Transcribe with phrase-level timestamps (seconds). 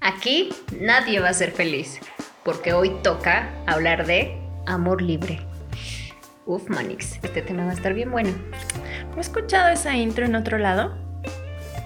[0.00, 2.00] Aquí nadie va a ser feliz,
[2.44, 5.40] porque hoy toca hablar de amor libre.
[6.44, 8.30] Uf, Manix, este tema va a estar bien bueno.
[9.10, 10.96] ¿No he escuchado esa intro en otro lado?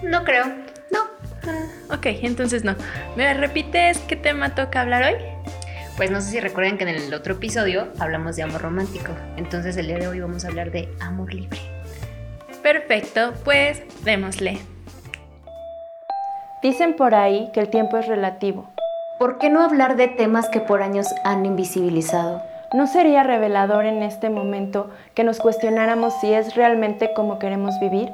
[0.03, 0.45] No creo,
[0.91, 0.99] no.
[1.47, 2.75] Ah, ok, entonces no.
[3.15, 5.21] ¿Me repites qué tema toca hablar hoy?
[5.97, 9.15] Pues no sé si recuerdan que en el otro episodio hablamos de amor romántico.
[9.37, 11.59] Entonces el día de hoy vamos a hablar de amor libre.
[12.61, 14.59] Perfecto, pues démosle.
[16.61, 18.65] Dicen por ahí que el tiempo es relativo.
[19.17, 22.43] ¿Por qué no hablar de temas que por años han invisibilizado?
[22.71, 28.11] ¿No sería revelador en este momento que nos cuestionáramos si es realmente como queremos vivir?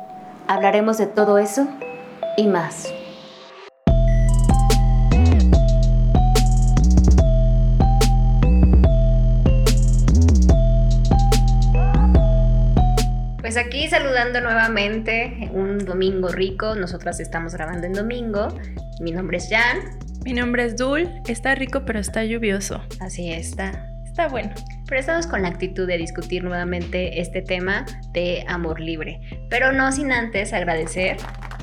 [0.47, 1.67] Hablaremos de todo eso
[2.37, 2.87] y más.
[13.47, 16.75] Pues aquí saludando nuevamente un domingo rico.
[16.75, 18.49] Nosotras estamos grabando en domingo.
[18.99, 19.97] Mi nombre es Jan.
[20.25, 21.09] Mi nombre es Dul.
[21.29, 22.83] Está rico, pero está lluvioso.
[22.99, 23.87] Así está.
[24.03, 24.53] Está bueno.
[24.89, 29.21] Pero estamos con la actitud de discutir nuevamente este tema de amor libre.
[29.49, 31.15] Pero no sin antes agradecer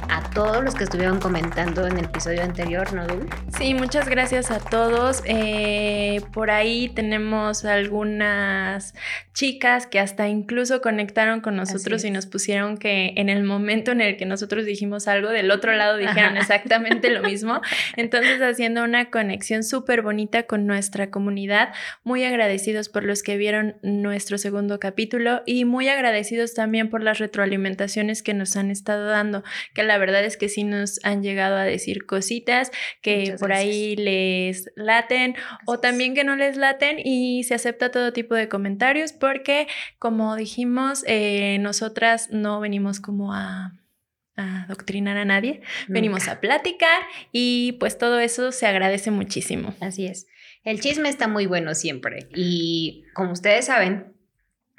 [0.08, 3.28] a todos los que estuvieron comentando en el episodio anterior, ¿no, Dul?
[3.56, 5.22] Sí, muchas gracias a todos.
[5.26, 8.94] Eh, por ahí tenemos algunas
[9.32, 14.00] chicas que hasta incluso conectaron con nosotros y nos pusieron que en el momento en
[14.00, 17.60] el que nosotros dijimos algo, del otro lado dijeron exactamente lo mismo.
[17.96, 21.72] Entonces, haciendo una conexión súper bonita con nuestra comunidad,
[22.04, 27.18] muy agradecidos por los que vieron nuestro segundo capítulo y muy agradecidos también por las
[27.18, 29.42] retroalimentaciones que nos han estado dando,
[29.74, 32.70] que la verdad es que sí nos han llegado a decir cositas
[33.02, 35.34] que por ahí les laten
[35.66, 39.66] o también que no les laten y se acepta todo tipo de comentarios porque,
[39.98, 43.72] como dijimos, eh, nosotras no venimos como a
[44.36, 49.74] adoctrinar a nadie, venimos a platicar y pues todo eso se agradece muchísimo.
[49.80, 50.26] Así es.
[50.64, 54.14] El chisme está muy bueno siempre y como ustedes saben,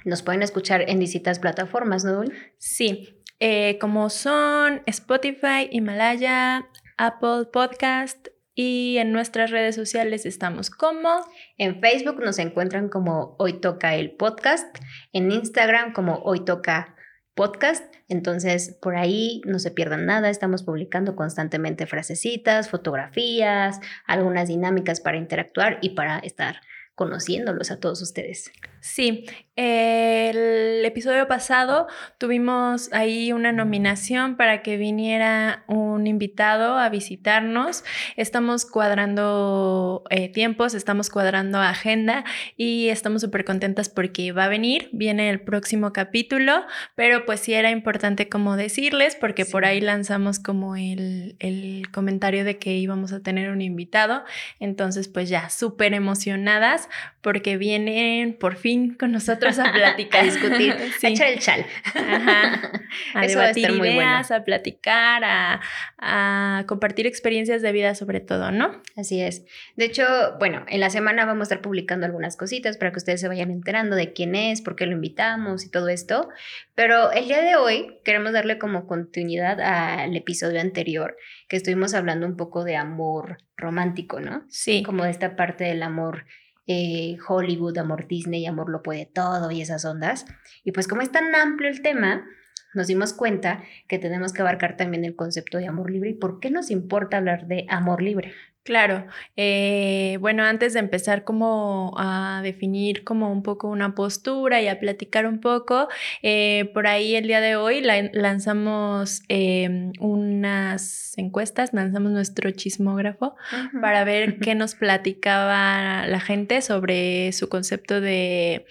[0.04, 2.24] nos pueden escuchar en distintas plataformas, ¿no?
[2.58, 11.10] Sí, eh, como son Spotify, Himalaya, Apple Podcast, y en nuestras redes sociales estamos como...
[11.58, 14.78] En Facebook nos encuentran como Hoy Toca el Podcast,
[15.12, 16.96] en Instagram como Hoy Toca
[17.36, 17.84] Podcast.
[18.08, 25.18] Entonces, por ahí no se pierdan nada, estamos publicando constantemente frasecitas, fotografías, algunas dinámicas para
[25.18, 26.62] interactuar y para estar
[26.96, 28.52] conociéndolos a todos ustedes.
[28.80, 29.26] Sí,
[29.56, 37.84] el episodio pasado tuvimos ahí una nominación para que viniera un invitado a visitarnos.
[38.16, 42.26] Estamos cuadrando eh, tiempos, estamos cuadrando agenda
[42.58, 47.54] y estamos súper contentas porque va a venir, viene el próximo capítulo, pero pues sí
[47.54, 53.14] era importante como decirles porque por ahí lanzamos como el, el comentario de que íbamos
[53.14, 54.24] a tener un invitado.
[54.60, 56.85] Entonces pues ya súper emocionadas
[57.22, 60.74] porque vienen por fin con nosotros a platicar, a discutir,
[61.04, 61.66] a echar el chal.
[63.14, 65.60] A debatir ideas, a platicar, a,
[65.98, 68.82] a, compartir experiencias de vida sobre todo, ¿no?
[68.96, 69.44] Así es.
[69.76, 70.06] De hecho,
[70.40, 73.52] bueno, en la semana vamos a estar publicando algunas cositas para que ustedes se vayan
[73.52, 76.30] enterando de quién es, por qué lo invitamos y todo esto.
[76.74, 81.18] Pero el día de hoy queremos darle como continuidad al episodio anterior,
[81.50, 84.46] que estuvimos hablando un poco de amor romántico, ¿no?
[84.50, 84.84] Sí.
[84.84, 86.26] Como de esta parte del amor
[86.68, 90.26] eh, Hollywood, amor Disney, amor lo puede todo y esas ondas.
[90.64, 92.26] Y pues como es tan amplio el tema,
[92.74, 96.40] nos dimos cuenta que tenemos que abarcar también el concepto de amor libre y por
[96.40, 98.34] qué nos importa hablar de amor libre.
[98.66, 99.06] Claro,
[99.38, 104.80] eh, bueno, antes de empezar como a definir como un poco una postura y a
[104.80, 105.88] platicar un poco,
[106.24, 113.36] eh, por ahí el día de hoy lanzamos em, unas encuestas, lanzamos nuestro chismógrafo
[113.82, 118.66] para ver qué nos platicaba la gente sobre su concepto de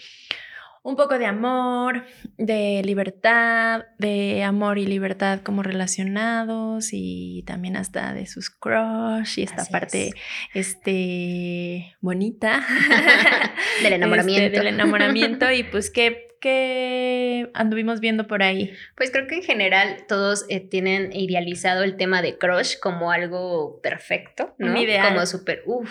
[0.84, 2.04] un poco de amor,
[2.36, 9.44] de libertad, de amor y libertad como relacionados y también hasta de sus crush y
[9.44, 10.10] esta parte
[10.52, 12.62] este bonita
[13.82, 14.34] del enamoramiento.
[14.44, 18.70] Este, del enamoramiento y pues qué que anduvimos viendo por ahí?
[18.98, 23.80] Pues creo que en general todos eh, tienen idealizado el tema de crush como algo
[23.80, 24.74] perfecto, ¿no?
[24.74, 25.90] Como súper, uff,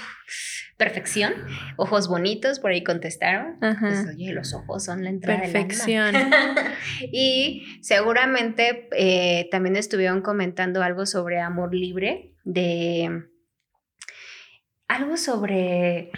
[0.78, 1.34] perfección.
[1.76, 3.58] Ojos bonitos, por ahí contestaron.
[3.60, 6.14] Pues, oye, los ojos son la entrada Perfección.
[7.12, 13.24] y seguramente eh, también estuvieron comentando algo sobre amor libre, de
[14.88, 16.12] algo sobre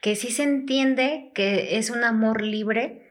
[0.00, 3.02] que sí se entiende que es un amor libre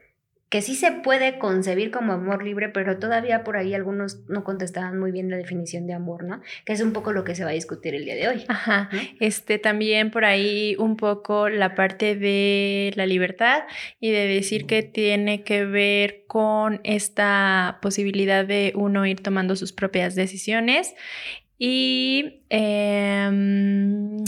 [0.52, 4.98] que sí se puede concebir como amor libre, pero todavía por ahí algunos no contestaban
[4.98, 6.42] muy bien la definición de amor, ¿no?
[6.66, 8.44] Que es un poco lo que se va a discutir el día de hoy.
[8.48, 8.90] Ajá.
[9.18, 13.62] Este también por ahí un poco la parte de la libertad
[13.98, 19.72] y de decir que tiene que ver con esta posibilidad de uno ir tomando sus
[19.72, 20.94] propias decisiones
[21.56, 24.18] y em,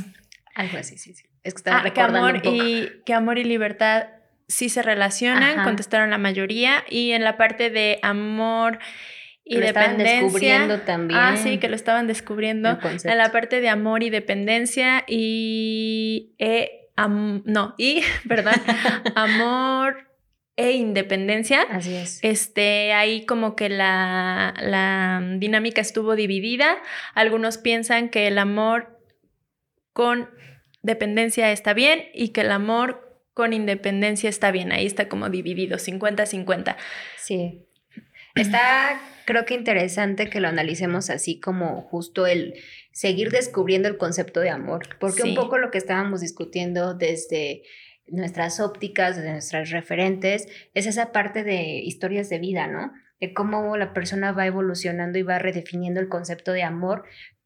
[0.55, 1.27] algo así, sí, sí.
[1.43, 2.57] Es que estaba ah, recordando amor un poco.
[2.57, 4.07] y que amor y libertad
[4.49, 5.65] sí se relacionan, Ajá.
[5.65, 6.85] contestaron la mayoría.
[6.89, 8.79] Y en la parte de amor
[9.45, 10.23] y Lo estaban dependencia.
[10.23, 11.21] descubriendo también.
[11.21, 12.79] Ah, sí, que lo estaban descubriendo.
[13.05, 16.35] En la parte de amor y dependencia y.
[16.39, 18.55] e- am- no, y, perdón,
[19.15, 20.09] amor
[20.57, 21.63] e independencia.
[21.71, 22.21] Así es.
[22.23, 26.77] Este, ahí como que la, la dinámica estuvo dividida.
[27.15, 29.01] Algunos piensan que el amor
[29.93, 30.31] con
[30.83, 33.04] dependencia está bien y que el amor
[33.35, 34.73] con independencia está bien.
[34.73, 36.77] Ahí está como dividido, 50-50.
[37.19, 37.67] Sí.
[38.35, 42.55] Está, creo que interesante que lo analicemos así como justo el
[42.93, 45.29] seguir descubriendo el concepto de amor, porque Sí.
[45.31, 47.63] un poco lo que estábamos discutiendo desde
[48.07, 52.93] nuestras ópticas, desde nuestras referentes, es esa parte de historias de vida, ¿no?
[53.21, 57.05] De cómo la persona va evolucionando y va redefiniendo el concepto de amor,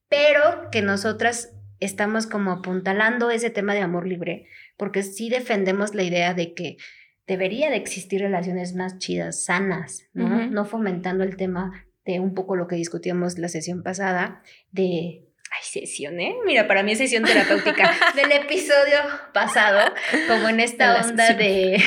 [0.09, 4.49] pero que nosotras estamos como apuntalando ese tema de amor libre,
[4.79, 6.79] porque sí defendemos la idea de que
[7.27, 10.47] debería de existir relaciones más chidas, sanas, ¿no?
[10.47, 14.43] No fomentando el tema de un poco lo que discutíamos la sesión pasada,
[14.73, 15.25] de...
[15.51, 16.37] Ay, sesión, ¿eh?
[16.45, 18.99] Mira, para mí es sesión terapéutica del episodio
[19.33, 19.93] pasado,
[20.27, 21.83] como en esta De onda de,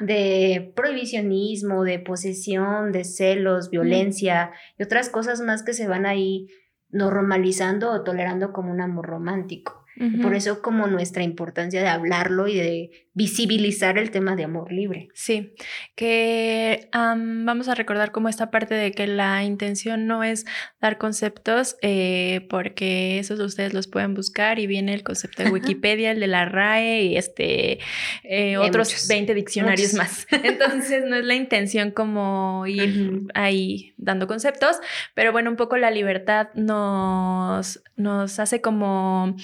[0.00, 6.48] de prohibicionismo, de posesión, de celos, violencia y otras cosas más que se van ahí
[6.90, 9.79] normalizando o tolerando como un amor romántico.
[10.22, 15.08] Por eso como nuestra importancia de hablarlo y de visibilizar el tema de amor libre.
[15.14, 15.52] Sí,
[15.96, 20.46] que am, vamos a recordar como esta parte de que la intención no es
[20.80, 26.12] dar conceptos, eh, porque esos ustedes los pueden buscar y viene el concepto de Wikipedia,
[26.12, 27.80] el de la RAE y este
[28.22, 29.98] eh, otros muchos, 20 diccionarios muchos.
[29.98, 30.26] más.
[30.44, 34.76] Entonces no es la intención como ir ahí dando conceptos,
[35.14, 39.36] pero bueno, un poco la libertad nos, nos hace como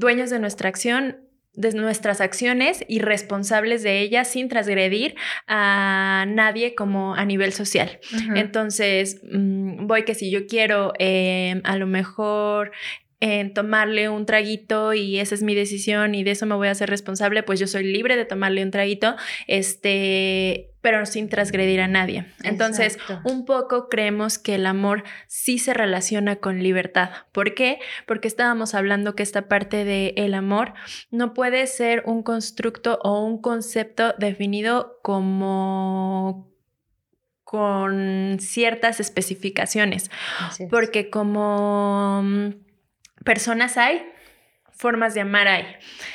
[0.00, 5.16] dueños de nuestra acción de nuestras acciones y responsables de ellas sin transgredir
[5.48, 7.98] a nadie como a nivel social.
[8.34, 12.70] Entonces, mm, voy que si yo quiero eh, a lo mejor
[13.20, 16.70] eh, tomarle un traguito y esa es mi decisión y de eso me voy a
[16.70, 19.14] hacer responsable, pues yo soy libre de tomarle un traguito,
[19.46, 22.24] este, pero sin transgredir a nadie.
[22.42, 23.20] Entonces, Exacto.
[23.30, 27.10] un poco creemos que el amor sí se relaciona con libertad.
[27.32, 27.78] ¿Por qué?
[28.06, 30.72] Porque estábamos hablando que esta parte del el amor
[31.10, 36.48] no puede ser un constructo o un concepto definido como
[37.44, 40.08] con ciertas especificaciones,
[40.58, 40.68] es.
[40.70, 42.69] porque como mm,
[43.24, 44.06] personas hay,
[44.80, 45.66] formas de amar hay.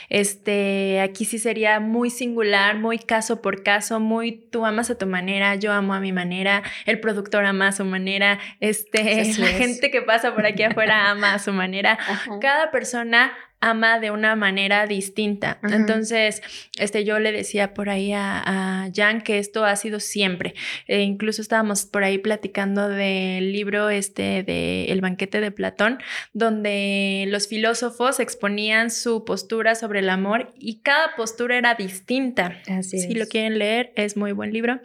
[0.10, 5.06] Este, aquí sí sería muy singular, muy caso por caso, muy tú amas a tu
[5.06, 9.04] manera, yo amo a mi manera, el productor ama a su manera, este,
[9.40, 9.58] la es.
[9.58, 11.94] gente que pasa por aquí afuera ama a su manera.
[11.94, 12.40] Ajá.
[12.42, 13.34] Cada persona
[13.66, 15.60] ama de una manera distinta.
[15.64, 16.42] Entonces,
[16.78, 20.54] este, yo le decía por ahí a, a Jan que esto ha sido siempre.
[20.88, 26.00] E incluso estábamos por ahí platicando del libro este de El banquete de Platón,
[26.34, 32.60] donde los filósofos exponían su postura sobre el amor y cada postura era distinta.
[32.70, 33.18] Así Si es.
[33.18, 34.80] lo quieren leer, es muy buen libro.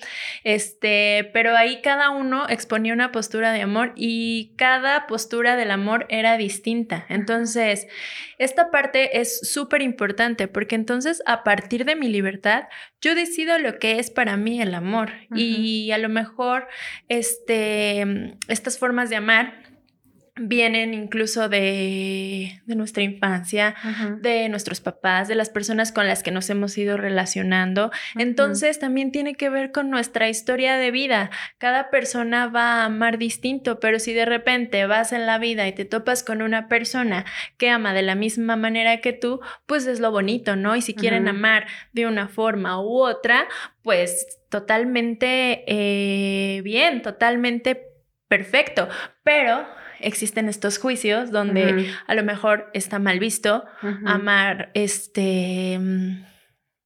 [0.44, 6.06] Este, pero ahí cada uno exponía una postura de amor y cada postura del amor
[6.08, 7.04] era distinta.
[7.08, 7.88] Entonces,
[8.38, 12.64] esta parte es súper importante porque entonces a partir de mi libertad,
[13.00, 15.12] yo decido lo que es para mí el amor.
[15.34, 16.68] Y a lo mejor
[17.08, 19.59] este, estas formas de amar
[20.40, 23.74] vienen incluso de, de nuestra infancia,
[24.20, 27.90] de nuestros papás, de las personas con las que nos hemos ido relacionando.
[28.16, 31.30] Entonces también tiene que ver con nuestra historia de vida.
[31.58, 35.72] Cada persona va a amar distinto, pero si de repente vas en la vida y
[35.72, 37.26] te topas con una persona
[37.58, 40.74] que ama de la misma manera que tú, pues es lo bonito, ¿no?
[40.74, 43.46] Y si quieren amar de una forma u otra,
[43.82, 47.88] pues totalmente eh, bien, totalmente
[48.28, 48.88] perfecto.
[49.22, 49.66] Pero
[50.02, 53.64] existen estos juicios donde a lo mejor está mal visto
[54.06, 56.24] amar este mm,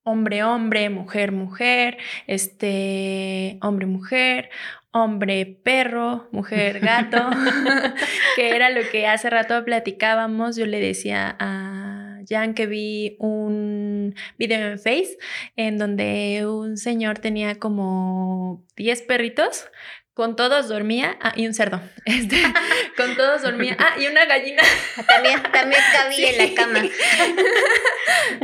[0.05, 4.51] hombre hombre, mujer mujer, este hombre mujer,
[4.93, 7.31] hombre perro, mujer gato,
[8.37, 13.95] que era lo que hace rato platicábamos, yo le decía a Jan que vi un
[14.05, 15.19] un video en Face
[15.57, 19.67] en donde un señor tenía como 10 perritos
[20.15, 22.41] con todos dormía, ah, y un cerdo, este,
[22.97, 24.63] con todos dormía, ah, y una gallina.
[25.07, 26.83] También, también cabía en la cama.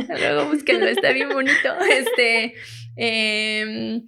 [0.19, 1.73] Luego búsquenlo, está bien bonito.
[1.89, 2.55] Este,
[2.97, 4.01] eh,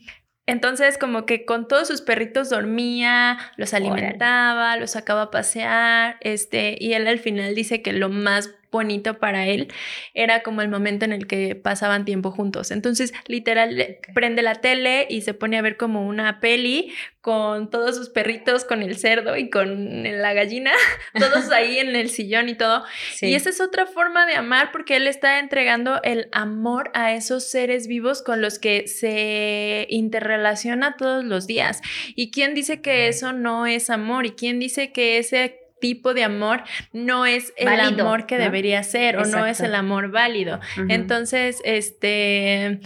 [0.46, 6.76] entonces, como que con todos sus perritos dormía, los alimentaba, los sacaba a pasear, este,
[6.78, 9.72] y él al final dice que lo más bonito para él
[10.14, 12.72] era como el momento en el que pasaban tiempo juntos.
[12.72, 17.96] Entonces, literal, prende la tele y se pone a ver como una peli con todos
[17.96, 20.74] sus perritos, con el cerdo y con la gallina,
[21.18, 22.84] todos ahí en el sillón y todo.
[23.22, 27.50] Y esa es otra forma de amar porque él está entregando el amor a esos
[27.50, 31.82] seres vivos con los que se interrelaciona todos los días.
[32.16, 34.26] ¿Y quién dice que eso no es amor?
[34.26, 36.64] ¿Y quién dice que ese tipo de amor
[36.94, 40.62] no es el amor que debería ser o no es el amor válido.
[40.88, 42.80] Entonces, este,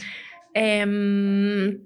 [0.56, 1.78] em,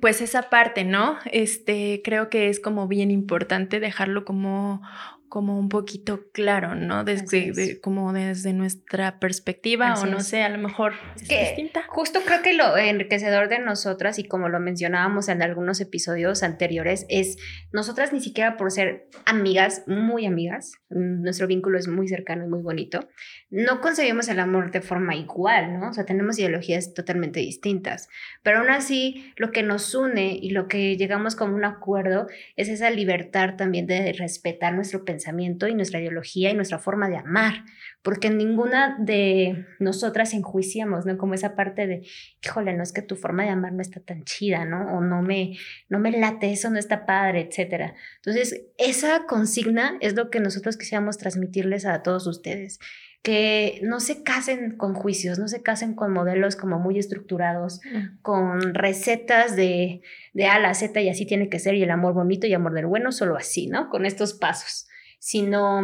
[0.00, 1.18] pues esa parte, ¿no?
[1.30, 4.80] Este, creo que es como bien importante dejarlo como
[5.28, 7.04] como un poquito claro, ¿no?
[7.04, 11.84] Desde, como desde nuestra perspectiva o no sé, a lo mejor es distinta.
[11.88, 17.06] Justo creo que lo enriquecedor de nosotras y como lo mencionábamos en algunos episodios anteriores
[17.08, 17.36] es
[17.72, 22.62] nosotras ni siquiera por ser amigas, muy amigas, nuestro vínculo es muy cercano y muy
[22.62, 23.08] bonito,
[23.48, 25.90] no concebimos el amor de forma igual, ¿no?
[25.90, 28.08] O sea, tenemos ideologías totalmente distintas,
[28.42, 32.26] pero aún así lo que nos une y lo que llegamos como un acuerdo
[32.56, 37.18] es esa libertad también de respetar nuestro pensamiento y nuestra ideología y nuestra forma de
[37.18, 37.64] amar,
[38.02, 41.16] porque ninguna de nosotras enjuiciamos, ¿no?
[41.16, 42.02] Como esa parte de,
[42.44, 44.96] híjole, no es que tu forma de amar no está tan chida, ¿no?
[44.96, 45.56] O no me,
[45.88, 47.94] no me late, eso no está padre, etcétera.
[48.16, 52.80] Entonces, esa consigna es lo que nosotros quisiéramos transmitirles a todos ustedes
[53.26, 57.80] que no se casen con juicios, no se casen con modelos como muy estructurados,
[58.22, 60.00] con recetas de,
[60.32, 62.54] de A a la Z y así tiene que ser y el amor bonito y
[62.54, 63.88] amor del bueno, solo así, ¿no?
[63.88, 64.86] Con estos pasos
[65.18, 65.82] sino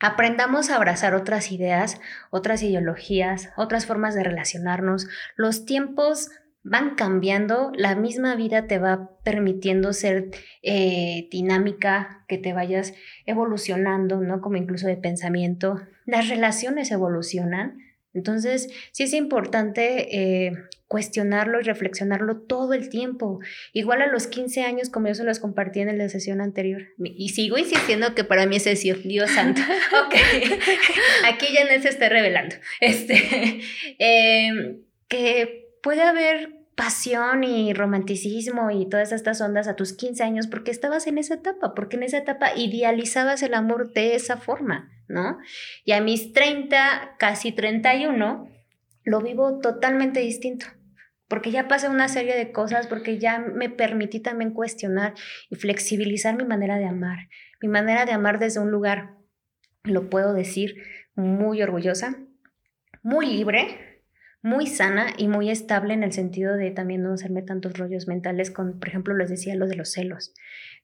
[0.00, 2.00] aprendamos a abrazar otras ideas,
[2.30, 5.08] otras ideologías, otras formas de relacionarnos.
[5.36, 6.30] Los tiempos
[6.64, 10.30] van cambiando, la misma vida te va permitiendo ser
[10.62, 12.94] eh, dinámica, que te vayas
[13.26, 14.40] evolucionando, ¿no?
[14.40, 15.80] Como incluso de pensamiento.
[16.06, 17.78] Las relaciones evolucionan.
[18.14, 20.16] Entonces, sí es importante
[20.46, 20.52] eh,
[20.86, 23.40] cuestionarlo y reflexionarlo todo el tiempo.
[23.72, 26.82] Igual a los 15 años, como yo se los compartí en la sesión anterior.
[26.98, 29.62] Y sigo insistiendo que para mí es sesión, Dios santo.
[30.06, 30.14] ok,
[31.26, 32.54] aquí ya no se está revelando.
[32.80, 33.62] Este,
[33.98, 40.46] em, que puede haber pasión y romanticismo y todas estas ondas a tus 15 años
[40.46, 44.90] porque estabas en esa etapa, porque en esa etapa idealizabas el amor de esa forma,
[45.08, 45.38] ¿no?
[45.84, 48.48] Y a mis 30, casi 31,
[49.04, 50.66] lo vivo totalmente distinto
[51.32, 55.14] porque ya pasé una serie de cosas, porque ya me permití también cuestionar
[55.48, 57.30] y flexibilizar mi manera de amar,
[57.62, 59.14] mi manera de amar desde un lugar,
[59.82, 60.76] lo puedo decir,
[61.14, 62.18] muy orgullosa,
[63.02, 63.91] muy libre,
[64.42, 68.50] muy sana y muy estable en el sentido de también no hacerme tantos rollos mentales
[68.50, 70.34] con, por ejemplo, les decía lo de los celos.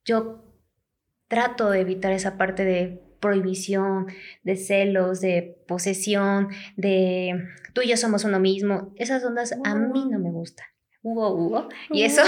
[0.04, 0.44] Yo
[1.26, 4.06] trato de evitar esa parte de prohibición,
[4.44, 8.92] de celos, de posesión, de tú y yo somos uno mismo.
[8.96, 10.66] Esas ondas a mí no me gustan.
[11.02, 11.68] Hugo, Hugo.
[11.90, 12.22] Y eso,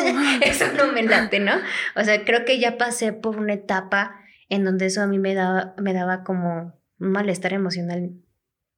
[0.42, 1.52] eso no me late, ¿no?
[1.94, 5.34] O sea, creo que ya pasé por una etapa en donde eso a mí me
[5.34, 8.12] daba, me daba como un malestar emocional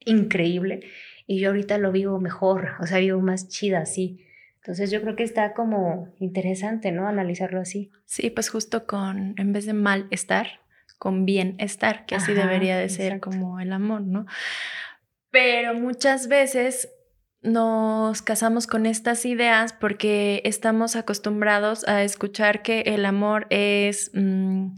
[0.01, 0.81] increíble.
[1.31, 4.25] Y yo ahorita lo vivo mejor, o sea, vivo más chida así.
[4.57, 7.07] Entonces yo creo que está como interesante, ¿no?
[7.07, 7.93] Analizarlo así.
[8.07, 10.61] Sí, pues justo con, en vez de malestar,
[10.99, 14.25] con bienestar, que así debería de ser como el amor, ¿no?
[15.31, 16.89] Pero muchas veces
[17.43, 24.77] nos casamos con estas ideas porque estamos acostumbrados a escuchar que el amor es mm,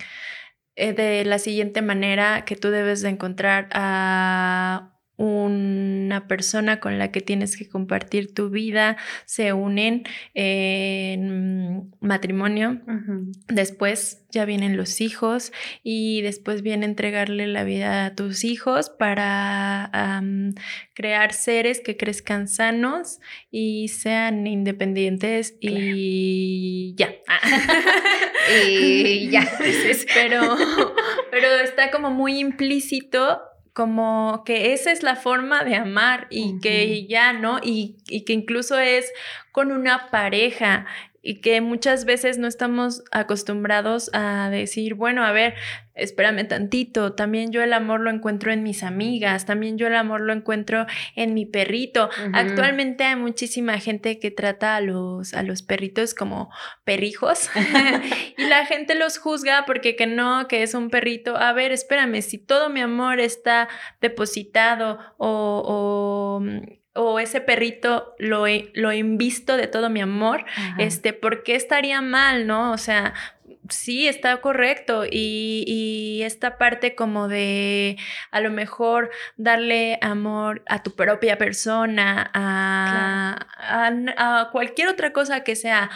[0.75, 7.12] eh, de la siguiente manera, que tú debes de encontrar a una persona con la
[7.12, 8.96] que tienes que compartir tu vida,
[9.26, 12.80] se unen en matrimonio,
[13.46, 19.90] después ya vienen los hijos y después viene entregarle la vida a tus hijos para
[20.94, 27.12] crear seres que crezcan sanos y sean independientes y ya.
[28.66, 29.46] y ya.
[30.14, 30.56] pero,
[31.30, 37.06] pero está como muy implícito como que esa es la forma de amar y que
[37.06, 37.58] ya, ¿no?
[37.62, 39.12] Y, y, que incluso es
[39.52, 40.86] con una pareja
[41.22, 45.54] y que muchas veces no estamos acostumbrados a decir, bueno, a ver,
[45.94, 50.22] espérame tantito, también yo el amor lo encuentro en mis amigas, también yo el amor
[50.22, 50.86] lo encuentro
[51.16, 52.08] en mi perrito.
[52.32, 56.50] Actualmente hay muchísima gente que trata a los, a los perritos como
[56.84, 57.50] perrijos
[58.38, 61.36] y la gente los juzga porque que no, que es un perrito.
[61.36, 63.68] A ver, espérame, si todo mi amor está
[64.00, 66.42] depositado o, o
[67.20, 68.44] ese perrito lo,
[68.75, 70.44] lo invisto de todo mi amor,
[70.78, 72.73] este, ¿por qué estaría mal, no?
[72.73, 73.14] O sea,
[73.68, 75.04] sí, está correcto.
[75.04, 77.97] Y, y, esta parte como de
[78.30, 85.56] a lo mejor darle amor a tu propia persona, a, a cualquier otra cosa que
[85.56, 85.90] sea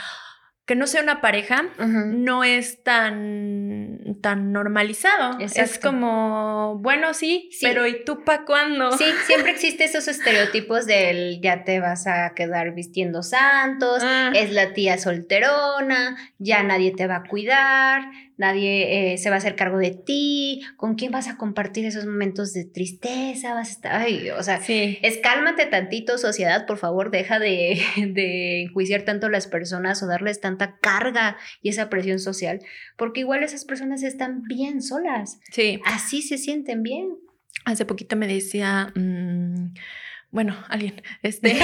[0.66, 5.38] que no sea una pareja no es tan, tan normalizado.
[5.38, 8.92] Es como, bueno, sí, pero ¿y tú pa' cuándo?
[8.92, 14.32] Sí, siempre existe esos estereotipos del ya te vas a quedar vistiendo santos, ah.
[14.34, 18.02] es la tía solterona, ya nadie te va a cuidar,
[18.36, 22.06] nadie eh, se va a hacer cargo de ti, con quién vas a compartir esos
[22.06, 27.10] momentos de tristeza, vas a estar, ay, o sea, es cálmate tantito sociedad, por favor,
[27.10, 32.18] deja de, de enjuiciar tanto a las personas o darles tanta carga y esa presión
[32.18, 32.60] social,
[32.96, 35.38] porque igual esas personas están bien solas.
[35.50, 35.80] Sí.
[35.84, 37.16] Así se sienten bien.
[37.64, 38.92] Hace poquito me decía...
[38.94, 39.74] Mm,
[40.34, 41.54] bueno, alguien, este,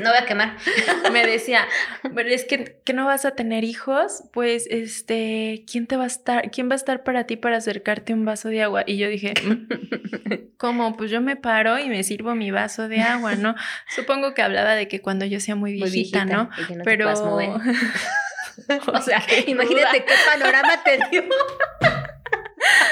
[0.00, 0.56] no voy a quemar,
[1.12, 1.68] me decía,
[2.14, 6.06] pero es que, que, no vas a tener hijos, pues, este, ¿quién te va a
[6.06, 8.84] estar, quién va a estar para ti para acercarte un vaso de agua?
[8.86, 9.34] Y yo dije,
[10.56, 10.96] ¿cómo?
[10.96, 13.54] Pues yo me paro y me sirvo mi vaso de agua, ¿no?
[13.94, 16.48] Supongo que hablaba de que cuando yo sea muy viejita, ¿no?
[16.84, 17.12] pero...
[17.12, 21.24] o sea, imagínate qué panorama te dio.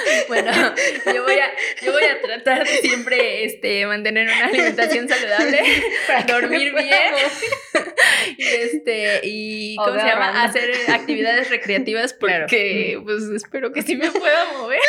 [0.29, 0.53] Bueno,
[1.07, 1.51] yo voy a,
[1.83, 5.61] yo voy a tratar de siempre este, mantener una alimentación saludable,
[6.07, 7.15] para dormir bien
[8.37, 10.43] y, este, y ¿cómo se llama?
[10.43, 14.81] hacer actividades recreativas porque pues espero que sí me pueda mover.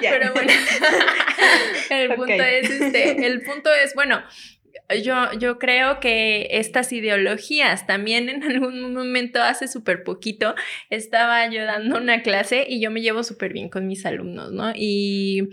[0.00, 0.52] Pero bueno,
[1.90, 4.22] el punto es este, el punto es, bueno,
[5.02, 10.54] yo, yo creo que estas ideologías también en algún momento, hace súper poquito,
[10.90, 14.72] estaba yo dando una clase y yo me llevo súper bien con mis alumnos, ¿no?
[14.74, 15.48] Y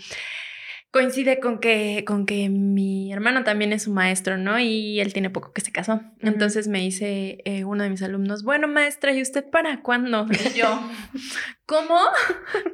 [0.93, 4.59] coincide con que, con que mi hermano también es un maestro, ¿no?
[4.59, 6.01] Y él tiene poco que se casó.
[6.21, 10.27] Entonces me dice eh, uno de mis alumnos, bueno, maestra, ¿y usted para cuándo?
[10.29, 10.87] Y yo,
[11.65, 11.99] ¿cómo?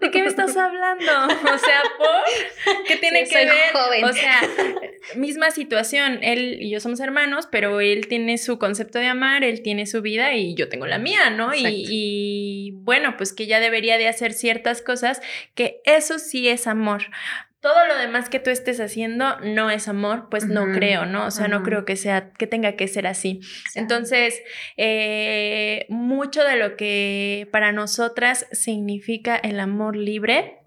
[0.02, 1.12] ¿De qué me estás hablando?
[1.30, 2.76] O sea, ¿por?
[2.88, 4.04] ¿Qué tiene que ver?
[4.04, 4.42] O sea,
[5.16, 9.62] misma situación, él y yo somos hermanos, pero él tiene su concepto de amar, él
[9.62, 11.56] tiene su vida y yo tengo la mía, ¿no?
[11.56, 15.22] Y, y bueno, pues que ya debería de hacer ciertas cosas,
[15.56, 17.04] que eso sí es amor
[17.62, 21.26] todo lo demás que tú estés haciendo no es amor, pues no creo, ¿no?
[21.26, 23.42] O sea, no creo que sea, que tenga que ser así.
[23.76, 24.42] Entonces,
[24.78, 30.60] eh, mucho de lo que para nosotras significa el amor libre,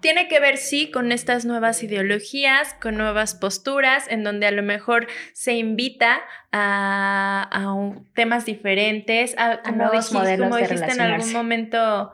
[0.00, 4.62] tiene que ver, sí, con estas nuevas ideologías, con nuevas posturas, en donde a lo
[4.62, 7.74] mejor se invita a,
[8.14, 12.12] temas diferentes, a, nuevos modelos como dijiste en algún momento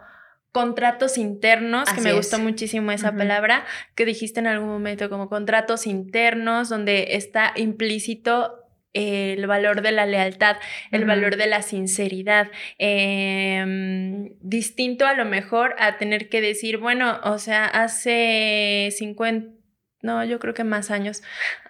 [0.52, 5.86] contratos internos, que me gustó muchísimo esa palabra, que dijiste en algún momento como contratos
[5.86, 8.58] internos, donde está implícito
[8.92, 10.58] el valor de la lealtad,
[10.90, 17.18] el valor de la sinceridad, em, distinto a lo mejor a tener que decir, bueno,
[17.24, 19.48] o sea, hace 50,
[20.02, 21.22] no, yo creo que más años,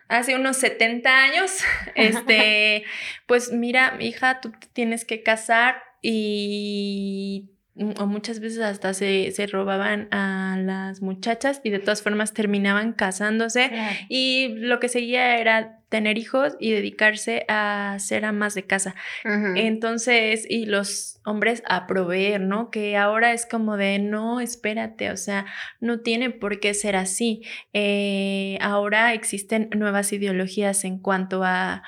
[0.08, 1.58] hace unos 70 años,
[1.94, 2.84] este,
[3.26, 10.08] pues mira, hija, tú tienes que casar y o muchas veces hasta se, se, robaban
[10.10, 13.70] a las muchachas y de todas formas terminaban casándose
[14.10, 18.94] y lo que seguía era tener hijos y dedicarse a ser amas de casa.
[19.24, 22.70] Entonces, y los hombres a proveer, ¿no?
[22.70, 25.46] Que ahora es como de, no, espérate, o sea,
[25.80, 27.42] no tiene por qué ser así.
[27.72, 31.82] Eh, ahora existen nuevas ideologías en cuanto a,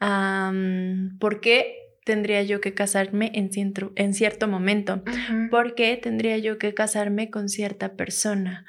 [0.00, 0.52] a
[1.18, 5.02] por qué tendría yo que casarme en, cierto, en cierto momento?
[5.50, 8.64] porque tendría yo que casarme con cierta persona?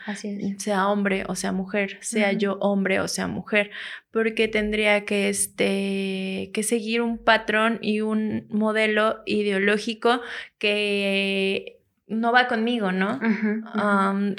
[0.59, 3.71] Sea hombre o sea mujer, sea yo hombre o sea mujer,
[4.11, 10.19] porque tendría que, este, que seguir un patrón y un modelo ideológico
[10.57, 13.21] que no va conmigo, ¿no?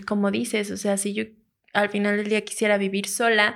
[0.06, 1.24] como dices, o sea, si yo
[1.72, 3.54] al final del día quisiera vivir sola,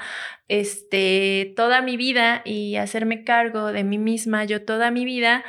[0.49, 5.45] este, toda mi vida y hacerme cargo de mí misma, yo toda mi vida,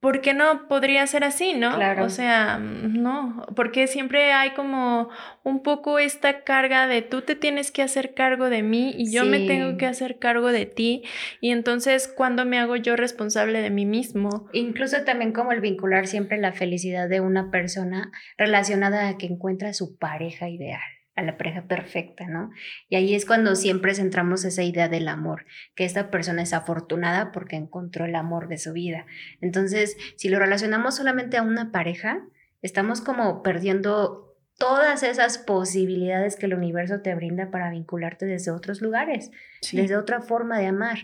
[0.00, 1.74] ¿por qué no podría ser así, no?
[1.76, 2.04] Claro.
[2.04, 5.10] O sea, no, porque siempre hay como
[5.42, 9.26] un poco esta carga de tú te tienes que hacer cargo de mí y yo
[9.26, 11.02] me tengo que hacer cargo de ti.
[11.40, 14.48] Y entonces, ¿cuándo me hago yo responsable de mí mismo?
[14.52, 19.74] Incluso también como el vincular siempre la felicidad de una persona relacionada a que encuentra
[19.74, 20.80] su pareja ideal
[21.20, 22.50] a la pareja perfecta, ¿no?
[22.88, 27.30] Y ahí es cuando siempre centramos esa idea del amor, que esta persona es afortunada
[27.32, 29.06] porque encontró el amor de su vida.
[29.40, 32.26] Entonces, si lo relacionamos solamente a una pareja,
[32.62, 38.82] estamos como perdiendo todas esas posibilidades que el universo te brinda para vincularte desde otros
[38.82, 39.30] lugares,
[39.72, 40.98] desde otra forma de amar.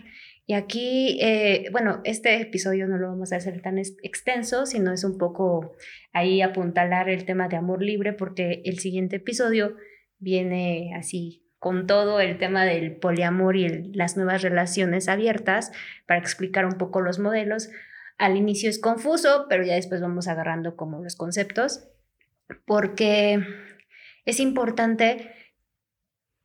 [0.45, 5.03] Y aquí, eh, bueno, este episodio no lo vamos a hacer tan extenso, sino es
[5.03, 5.75] un poco
[6.13, 9.75] ahí apuntalar el tema de amor libre, porque el siguiente episodio
[10.19, 15.71] viene así con todo el tema del poliamor y las nuevas relaciones abiertas
[16.05, 17.69] para explicar un poco los modelos.
[18.17, 21.87] Al inicio es confuso, pero ya después vamos agarrando como los conceptos,
[22.65, 23.43] porque
[24.25, 25.31] es importante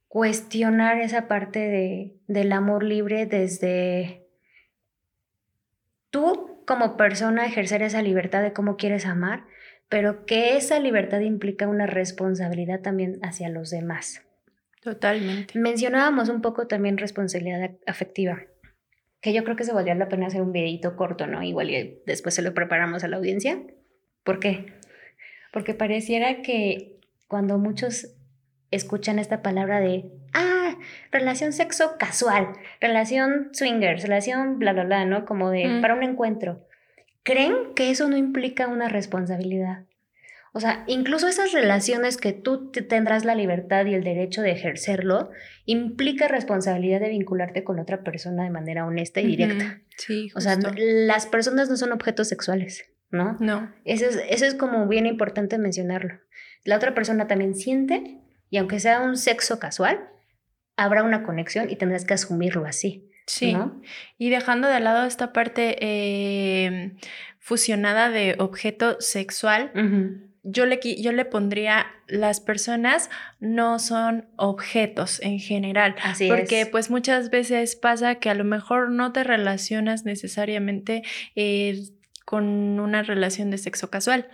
[0.08, 4.26] cuestionar esa parte de, del amor libre desde
[6.10, 9.44] tú como persona ejercer esa libertad de cómo quieres amar,
[9.92, 14.22] pero que esa libertad implica una responsabilidad también hacia los demás.
[14.80, 15.58] Totalmente.
[15.58, 18.40] Mencionábamos un poco también responsabilidad afectiva,
[19.20, 21.42] que yo creo que se valdría la pena hacer un videito corto, ¿no?
[21.42, 23.60] Igual y después se lo preparamos a la audiencia.
[24.24, 24.72] ¿Por qué?
[25.52, 28.14] Porque pareciera que cuando muchos
[28.70, 30.74] escuchan esta palabra de, ah,
[31.10, 32.48] relación sexo casual,
[32.80, 35.26] relación swingers, relación bla, bla, bla, ¿no?
[35.26, 36.66] Como de, para un encuentro
[37.22, 39.84] creen que eso no implica una responsabilidad.
[40.54, 45.30] O sea, incluso esas relaciones que tú tendrás la libertad y el derecho de ejercerlo,
[45.64, 49.80] implica responsabilidad de vincularte con otra persona de manera honesta y directa.
[49.96, 50.30] Sí.
[50.34, 53.38] O sea, las personas no son objetos sexuales, ¿no?
[53.40, 53.72] No.
[53.86, 56.20] Eso es, eso es como bien importante mencionarlo.
[56.64, 58.18] La otra persona también siente
[58.50, 60.06] y aunque sea un sexo casual,
[60.76, 63.10] habrá una conexión y tendrás que asumirlo así.
[63.26, 63.56] Sí.
[64.18, 66.96] Y dejando de lado esta parte em,
[67.38, 69.72] fusionada de objeto sexual,
[70.42, 75.94] yo, le, yo le pondría las personas no son objetos en general.
[76.02, 81.02] Así porque pues muchas veces pasa que a lo mejor no te relacionas necesariamente
[81.36, 81.80] eh,
[82.32, 84.30] con una relación de sexo casual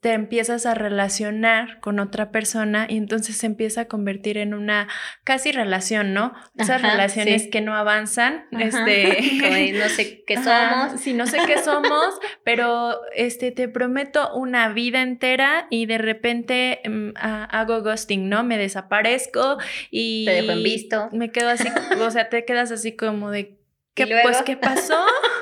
[0.00, 4.86] te empiezas a relacionar con otra persona y entonces se empieza a convertir en una
[5.24, 6.34] casi relación, ¿no?
[6.56, 11.00] Esas relaciones que no avanzan, este, no sé qué somos.
[11.00, 16.80] Sí, no sé qué somos, pero este, te prometo una vida entera y de repente
[16.88, 18.44] mm, hago ghosting, ¿no?
[18.44, 19.58] Me desaparezco
[19.90, 20.26] y...
[20.26, 21.08] Te dejo en visto.
[21.12, 21.68] Me quedo así,
[22.00, 23.58] o sea, te quedas así como de...
[23.94, 24.94] ¿Qué, pues, ¿qué pasó?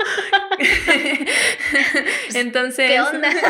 [2.35, 2.91] Entonces...
[2.91, 3.31] ¿Qué onda?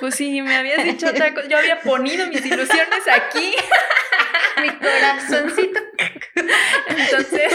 [0.00, 1.48] Pues sí, me habías dicho otra cosa.
[1.48, 3.52] Yo había ponido mis ilusiones aquí.
[4.62, 5.80] Mi corazoncito.
[6.86, 7.52] Entonces,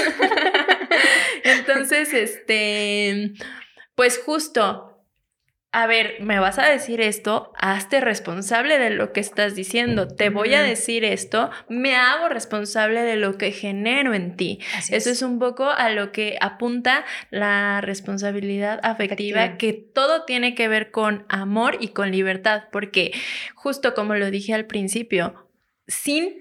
[1.43, 3.31] entonces, este,
[3.95, 4.92] pues justo
[5.73, 10.29] a ver, me vas a decir esto, hazte responsable de lo que estás diciendo, te
[10.29, 14.59] voy a decir esto, me hago responsable de lo que genero en ti.
[14.91, 15.23] Eso es.
[15.23, 21.25] un poco a lo que apunta la responsabilidad afectiva, que todo tiene que ver con
[21.27, 23.12] amor y con libertad, porque
[23.55, 25.49] justo como lo dije al principio,
[25.88, 26.36] sin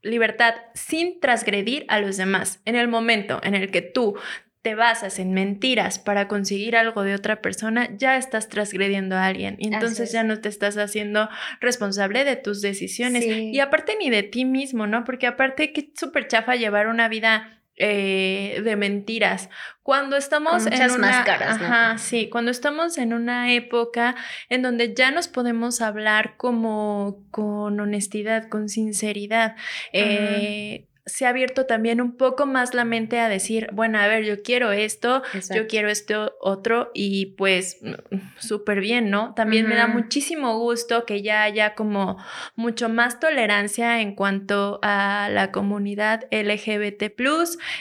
[0.00, 4.16] libertad, sin transgredir a los demás, en el momento en el que tú
[4.62, 9.56] te basas en mentiras para conseguir algo de otra persona, ya estás transgrediendo a alguien.
[9.58, 11.28] Y entonces ya no te estás haciendo
[11.60, 13.24] responsable de tus decisiones.
[13.24, 15.04] Y aparte ni de ti mismo, ¿no?
[15.04, 19.50] Porque aparte que súper chafa llevar una vida eh, de mentiras.
[19.84, 24.16] Cuando estamos en una, máscaras, ajá, sí, cuando estamos en una época
[24.48, 29.54] en donde ya nos podemos hablar como con honestidad, con sinceridad,
[29.92, 34.24] eh, se ha abierto también un poco más la mente a decir, bueno, a ver,
[34.24, 35.22] yo quiero esto,
[35.54, 39.34] yo quiero esto otro y pues mm, súper bien, ¿no?
[39.34, 42.18] También me da muchísimo gusto que ya haya como
[42.56, 47.12] mucho más tolerancia en cuanto a la comunidad LGBT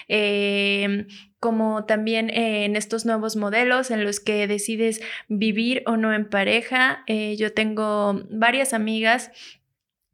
[0.07, 1.07] em,
[1.39, 7.03] como también en estos nuevos modelos en los que decides vivir o no en pareja.
[7.07, 9.31] Eh, yo tengo varias amigas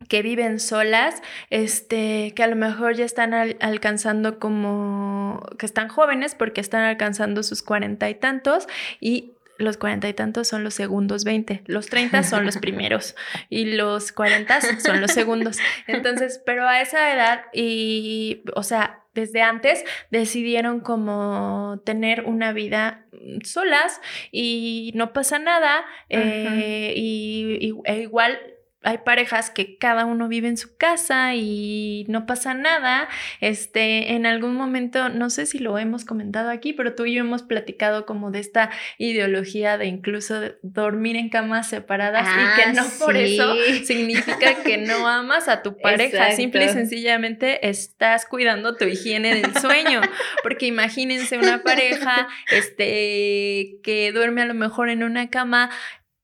[0.08, 6.36] que viven solas, este, que a lo mejor ya están alcanzando como, que están jóvenes
[6.36, 8.68] porque están alcanzando sus cuarenta y tantos
[9.00, 13.16] y los cuarenta y tantos son los segundos veinte, los treinta son los primeros
[13.50, 15.58] y los cuarenta son los segundos.
[15.88, 23.06] Entonces, pero a esa edad y, o sea, desde antes decidieron como tener una vida
[23.12, 28.40] mm, solas y no pasa nada eh, y, e igual
[28.84, 33.08] hay parejas que cada uno vive en su casa y no pasa nada.
[33.40, 37.22] Este, en algún momento, no sé si lo hemos comentado aquí, pero tú y yo
[37.22, 42.74] hemos platicado como de esta ideología de incluso dormir en camas separadas y que ah,
[42.74, 46.32] no por eso significa que no amas a tu pareja.
[46.34, 50.02] Simple y sencillamente estás cuidando tu higiene del sueño.
[50.44, 55.70] Porque imagínense una pareja este, que duerme a lo mejor en una cama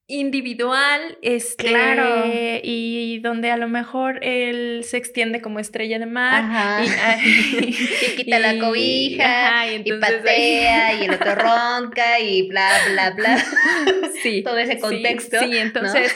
[0.09, 2.23] individual, este, claro.
[2.25, 6.83] y donde a lo mejor él se extiende como estrella de mar
[7.61, 7.71] y,
[8.17, 13.45] quita la cobija y, patea y el otro ronca y bla bla bla.
[14.21, 14.43] Sí.
[14.43, 15.39] Todo ese contexto.
[15.39, 16.13] Sí, entonces,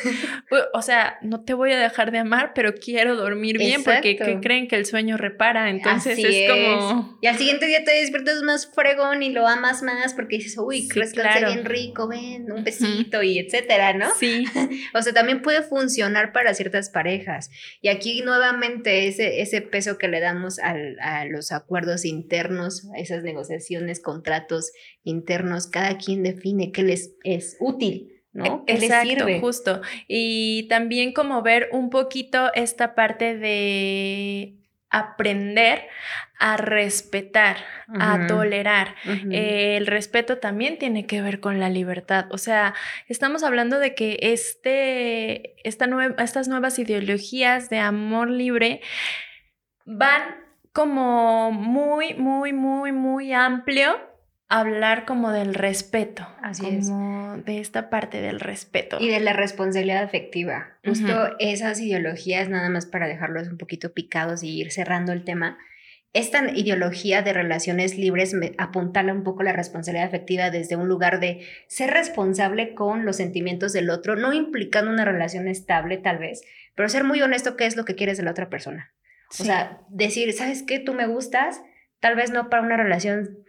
[0.74, 4.68] o sea, no te voy a dejar de amar, pero quiero dormir bien porque creen
[4.68, 9.24] que el sueño repara, entonces es, como y al siguiente día te despiertas más fregón
[9.24, 11.48] y lo amas más porque dices, "Uy, sí, claro.
[11.48, 14.08] bien rico, ven, un besito y etcétera." ¿No?
[14.18, 14.46] Sí.
[14.94, 17.50] o sea, también puede funcionar para ciertas parejas.
[17.82, 23.24] Y aquí nuevamente ese, ese peso que le damos a los acuerdos internos, a esas
[23.24, 24.72] negociaciones, contratos
[25.04, 28.10] internos, cada quien define qué les es útil.
[28.32, 28.66] ¿no?
[28.66, 29.40] ¿Qué Exacto, sirve?
[29.40, 29.82] justo.
[30.08, 34.63] Y también como ver un poquito esta parte de
[34.94, 35.88] aprender
[36.40, 37.58] a respetar,
[38.00, 38.96] a tolerar.
[39.32, 42.28] el respeto también tiene que ver con la libertad.
[42.32, 42.74] O sea,
[43.08, 45.88] estamos hablando de que este, esta
[46.20, 48.82] estas nuevas ideologías de amor libre
[49.86, 50.22] van
[50.74, 54.13] como muy, muy, muy, muy amplio
[54.60, 58.98] hablar como del respeto, Así como de esta parte del respeto.
[59.00, 60.78] Y de la responsabilidad afectiva.
[60.86, 65.58] Justo esas ideologías, nada más para dejarlos un poquito picados y ir cerrando el tema,
[66.14, 71.20] esta ideología de relaciones libres me apuntala un poco la responsabilidad afectiva desde un lugar
[71.20, 76.44] de ser responsable con los sentimientos del otro, no implicando una relación estable tal vez,
[76.76, 78.94] pero ser muy honesto qué es lo que quieres de la otra persona.
[79.32, 80.78] O sea, decir, ¿sabes qué?
[80.78, 81.60] Tú me gustas,
[82.00, 83.40] tal vez no para una relación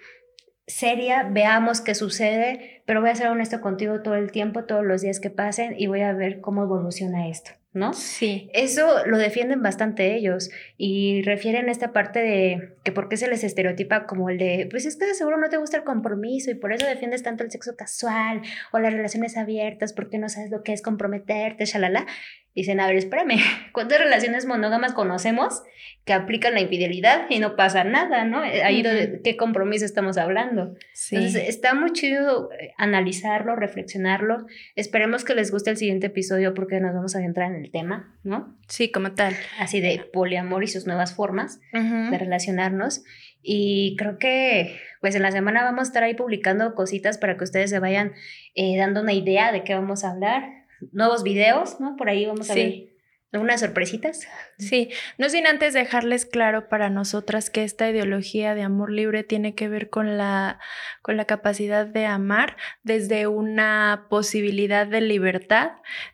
[0.66, 5.02] seria, veamos qué sucede, pero voy a ser honesto contigo todo el tiempo, todos los
[5.02, 7.50] días que pasen y voy a ver cómo evoluciona esto.
[7.74, 7.92] ¿no?
[7.92, 8.48] Sí.
[8.54, 10.48] Eso lo defienden bastante ellos
[10.78, 14.68] y refieren a esta parte de que por qué se les estereotipa como el de,
[14.70, 17.42] pues es que de seguro no te gusta el compromiso y por eso defiendes tanto
[17.42, 22.06] el sexo casual o las relaciones abiertas porque no sabes lo que es comprometerte, shalala.
[22.54, 23.38] Dicen, a ver, espérame,
[23.72, 25.62] ¿cuántas relaciones monógamas conocemos
[26.04, 28.44] que aplican la infidelidad y no pasa nada, ¿no?
[28.44, 30.74] Eh, ahí de qué compromiso estamos hablando.
[31.10, 34.46] Entonces, está muy chido eh, analizarlo, reflexionarlo.
[34.76, 38.14] Esperemos que les guste el siguiente episodio porque nos vamos a centrar en el tema,
[38.22, 38.54] ¿no?
[38.68, 39.34] Sí, como tal.
[39.58, 43.02] Así de poliamor y sus nuevas formas de relacionarnos.
[43.42, 47.44] Y creo que, pues en la semana vamos a estar ahí publicando cositas para que
[47.44, 48.12] ustedes se vayan
[48.54, 51.96] eh, dando una idea de qué vamos a hablar nuevos videos, ¿no?
[51.96, 52.94] Por ahí vamos a ver
[53.34, 54.28] algunas sorpresitas.
[54.58, 59.56] Sí, no sin antes dejarles claro para nosotras que esta ideología de amor libre tiene
[59.56, 60.60] que ver con la,
[61.02, 65.72] con la capacidad de amar desde una posibilidad de libertad,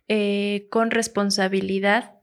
[0.09, 2.15] eh, con responsabilidad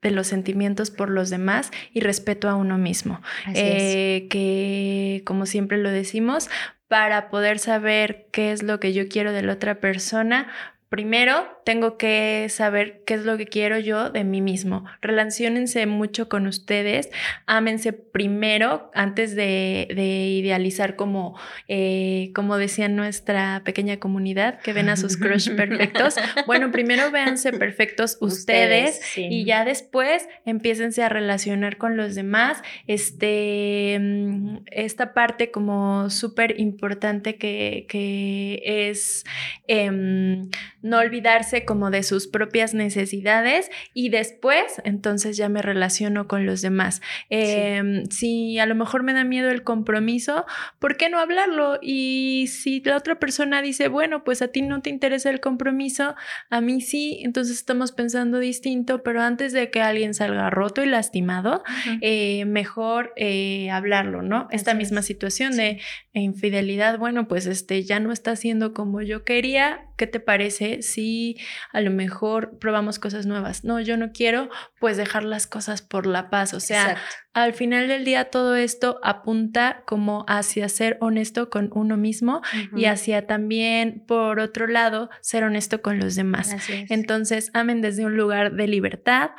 [0.00, 3.20] de los sentimientos por los demás y respeto a uno mismo.
[3.54, 6.50] Eh, que, como siempre lo decimos,
[6.86, 10.52] para poder saber qué es lo que yo quiero de la otra persona,
[10.88, 14.84] Primero, tengo que saber qué es lo que quiero yo de mí mismo.
[15.00, 17.10] Relaciónense mucho con ustedes,
[17.46, 24.96] ámense primero antes de, idealizar como, eh, como decía nuestra pequeña comunidad, que ven a
[24.96, 26.14] sus crush perfectos.
[26.46, 32.62] Bueno, primero véanse perfectos ustedes, y ya después empiécense a relacionar con los demás.
[32.86, 37.86] Este, mm, esta parte como súper importante que,
[38.64, 39.24] es...
[39.66, 40.50] Em,
[40.84, 46.60] no olvidarse como de sus propias necesidades y después entonces ya me relaciono con los
[46.60, 47.00] demás.
[47.30, 50.44] Em, si a lo mejor me da miedo el compromiso,
[50.78, 51.78] ¿por qué no hablarlo?
[51.80, 56.14] Y si la otra persona dice, bueno, pues a ti no te interesa el compromiso,
[56.50, 60.86] a mí sí, entonces estamos pensando distinto, pero antes de que alguien salga roto y
[60.86, 61.64] lastimado,
[62.02, 64.48] eh, mejor eh, hablarlo, ¿no?
[64.50, 65.80] Esta misma situación de
[66.12, 71.38] infidelidad, bueno, pues este ya no está haciendo como yo quería, ¿qué te parece si
[71.72, 73.64] a lo mejor probamos cosas nuevas?
[73.64, 74.48] No, yo no quiero,
[74.80, 76.54] pues dejar las cosas por la paz.
[76.54, 76.96] O sea,
[77.32, 82.42] al final del día todo esto apunta como hacia ser honesto con uno mismo
[82.76, 86.54] y hacia también, por otro lado, ser honesto con los demás.
[86.88, 89.30] Entonces, amen desde un lugar de libertad,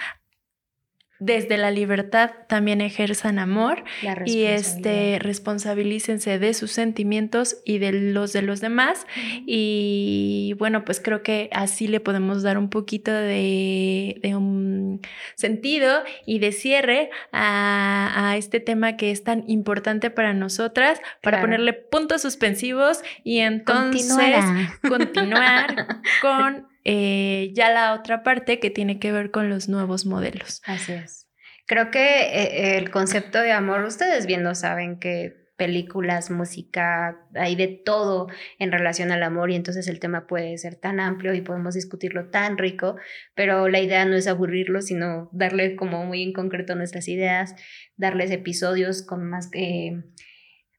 [1.20, 3.86] desde la libertad también ejerzan amor
[4.26, 9.08] y este responsabilícense de sus sentimientos y de los de los demás.
[9.46, 15.02] Y bueno pues creo que así le podemos dar un poquito de, un
[15.36, 21.74] sentido y de cierre a, este tema que es tan importante para nosotras para ponerle
[21.74, 24.36] puntos suspensivos y entonces
[24.82, 30.62] continuar con eh, ya la otra parte que tiene que ver con los nuevos modelos.
[30.66, 31.28] Así es.
[31.66, 37.56] Creo que eh, el concepto de amor, ustedes bien lo saben que películas, música, hay
[37.56, 38.28] de todo
[38.60, 42.30] en relación al amor y entonces el tema puede ser tan amplio y podemos discutirlo
[42.30, 42.98] tan rico,
[43.36, 47.56] pero la idea no es aburrirlo, sino darle como muy en concreto nuestras ideas,
[47.96, 50.04] darles episodios con más que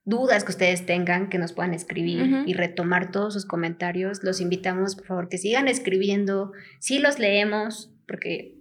[0.06, 4.22] dudas que ustedes tengan, que nos puedan escribir y retomar todos sus comentarios.
[4.22, 6.52] Los invitamos, por favor, que sigan escribiendo.
[6.78, 8.54] Sí los leemos, porque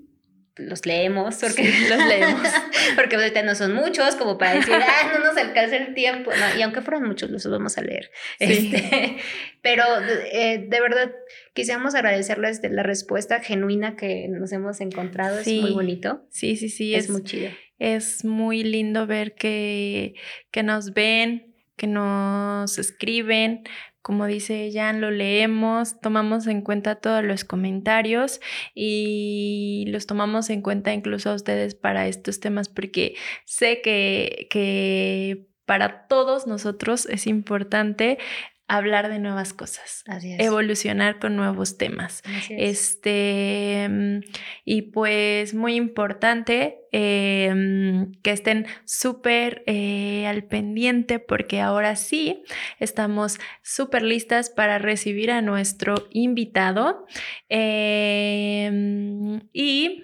[0.57, 2.49] los leemos, porque los leemos,
[2.95, 6.31] porque ahorita no son muchos, como para decir, ah, no nos alcanza el tiempo.
[6.57, 8.09] y aunque fueran muchos, los vamos a leer.
[8.39, 9.17] Este,
[9.61, 9.83] pero
[10.31, 11.13] eh, de verdad,
[11.53, 15.39] quisiéramos agradecerles de la respuesta genuina que nos hemos encontrado.
[15.39, 16.25] Es muy bonito.
[16.31, 16.95] Sí, sí, sí.
[16.95, 20.15] Es, es muy chido es muy lindo ver que,
[20.51, 23.63] que nos ven, que nos escriben,
[24.05, 28.39] como dice Jan, lo leemos, tomamos en cuenta todos los comentarios
[28.75, 35.47] y los tomamos en cuenta incluso a ustedes para estos temas porque sé que, que
[35.65, 38.19] para todos nosotros es importante
[38.67, 42.23] hablar de nuevas cosas, evolucionar con nuevos temas.
[42.49, 44.19] Este, mm,
[44.63, 52.43] y pues muy importante em, que estén súper eh, al pendiente porque ahora sí
[52.79, 57.05] estamos súper listas para recibir a nuestro invitado.
[57.49, 60.03] Em, y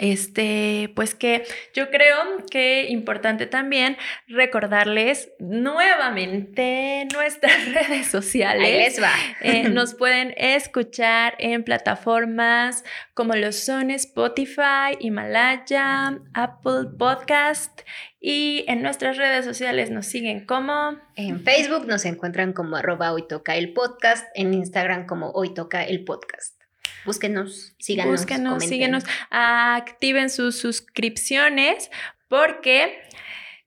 [0.00, 2.16] este, pues que yo creo
[2.50, 8.98] que importante también recordarles nuevamente nuestras redes sociales.
[9.42, 12.82] Eh, nos pueden escuchar en plataformas
[13.12, 17.82] como lo son Spotify, Himalaya, Apple Podcast
[18.20, 20.96] y en nuestras redes sociales nos siguen como...
[21.16, 25.84] En Facebook nos encuentran como arroba hoy toca el podcast, en Instagram como hoy toca
[25.84, 26.59] el podcast.
[27.04, 28.20] Búsquenos, síganos.
[28.20, 31.90] Búsquenos, síguenos, activen sus suscripciones
[32.28, 33.00] porque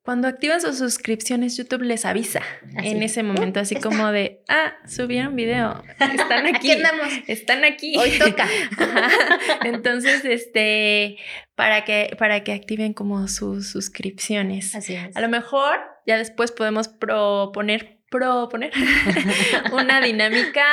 [0.03, 2.41] cuando activan sus suscripciones, YouTube les avisa
[2.75, 6.71] en ese momento, así como de, ah, subieron video, están aquí,
[7.27, 7.95] están aquí.
[7.97, 8.45] Hoy toca.
[9.63, 11.15] Entonces, este,
[11.55, 14.75] para que, para que activen como sus suscripciones.
[14.75, 15.15] Así es.
[15.15, 18.73] A lo mejor ya después podemos proponer, proponer
[19.71, 20.65] una dinámica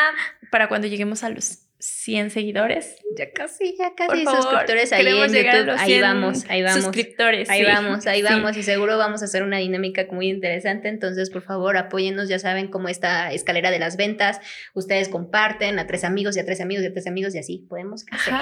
[0.50, 2.96] para cuando lleguemos a los 100 seguidores.
[3.16, 4.24] Ya casi, ya casi.
[4.24, 5.76] suscriptores ahí en YouTube.
[5.78, 6.84] Ahí vamos, ahí vamos.
[6.84, 7.48] Suscriptores.
[7.50, 8.56] Ahí vamos, ahí vamos.
[8.56, 10.88] Y seguro vamos a hacer una dinámica muy interesante.
[10.88, 12.28] Entonces, por favor, apóyennos.
[12.28, 14.40] Ya saben cómo esta escalera de las ventas.
[14.74, 17.66] Ustedes comparten a tres amigos y a tres amigos y a tres amigos y así
[17.68, 18.34] podemos crecer.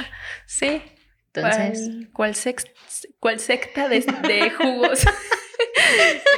[0.46, 0.82] sí.
[1.32, 2.08] Entonces.
[2.12, 2.34] ¿Cuál,
[3.20, 5.04] cuál, secta de, de jugos?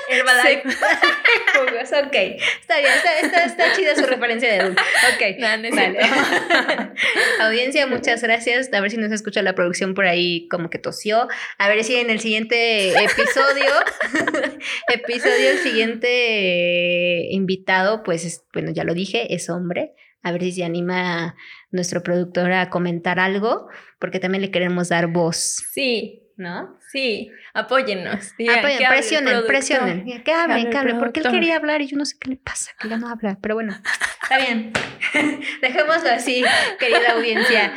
[0.08, 0.62] Herbalife.
[1.54, 2.14] Jugos, ok.
[2.14, 4.82] Está bien, está, está, chida su referencia de adulto.
[5.14, 5.40] Ok.
[5.40, 5.98] vale.
[7.40, 8.72] Audiencia, muchas gracias.
[8.72, 11.28] A ver si nos escucha la producción por ahí como que tosió.
[11.58, 13.72] A ver si en el siguiente episodio,
[14.88, 19.94] episodio, el siguiente invitado, pues, bueno, ya lo dije, es hombre.
[20.22, 21.34] A ver si se anima
[21.70, 25.64] nuestro productor a comentar algo, porque también le queremos dar voz.
[25.72, 26.78] Sí, ¿no?
[26.90, 28.34] Sí, apóyennos.
[28.88, 30.22] presionen, presionen.
[30.24, 32.72] Que hablen, que hablen, porque él quería hablar y yo no sé qué le pasa,
[32.80, 33.76] que ya no habla, pero bueno,
[34.22, 34.72] está bien.
[35.62, 36.42] Dejémoslo así,
[36.80, 37.72] querida audiencia.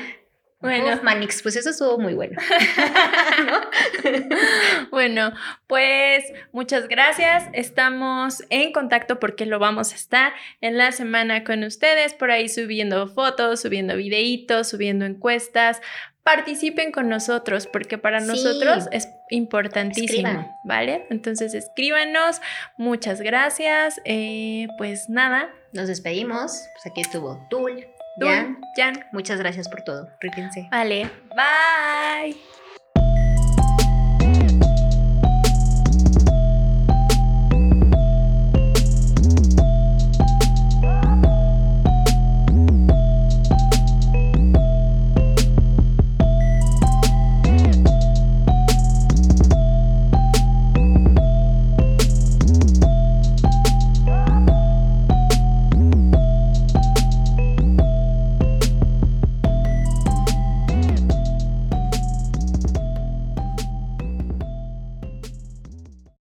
[0.64, 2.40] Bueno, Manix, pues eso estuvo muy bueno.
[4.92, 5.34] bueno,
[5.68, 6.24] pues
[6.54, 7.50] muchas gracias.
[7.52, 12.48] Estamos en contacto porque lo vamos a estar en la semana con ustedes, por ahí
[12.48, 15.82] subiendo fotos, subiendo videitos, subiendo encuestas
[16.24, 21.06] participen con nosotros, porque para nosotros es importantísimo, ¿vale?
[21.10, 22.42] Entonces escríbanos,
[22.78, 25.50] muchas gracias, eh, pues nada.
[25.74, 27.86] Nos despedimos, pues aquí estuvo Tul,
[28.20, 30.68] Jan, Jan, muchas gracias por todo, ríquense.
[30.72, 32.53] Vale, bye.